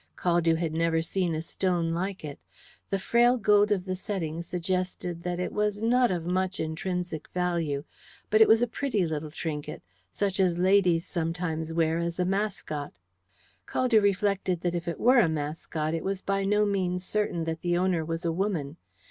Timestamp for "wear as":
11.71-12.17